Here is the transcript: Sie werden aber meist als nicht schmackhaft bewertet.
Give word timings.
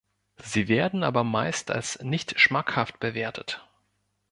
Sie 0.41 0.67
werden 0.67 1.03
aber 1.03 1.23
meist 1.23 1.69
als 1.69 2.01
nicht 2.01 2.39
schmackhaft 2.39 2.99
bewertet. 2.99 3.63